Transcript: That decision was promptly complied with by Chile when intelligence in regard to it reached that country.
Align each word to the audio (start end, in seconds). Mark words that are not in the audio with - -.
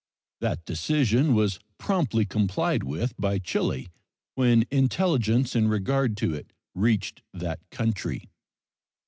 That 0.39 0.65
decision 0.65 1.35
was 1.35 1.59
promptly 1.77 2.25
complied 2.25 2.81
with 2.81 3.13
by 3.19 3.37
Chile 3.37 3.91
when 4.33 4.65
intelligence 4.71 5.55
in 5.55 5.67
regard 5.67 6.17
to 6.25 6.33
it 6.33 6.53
reached 6.73 7.21
that 7.35 7.59
country. 7.69 8.27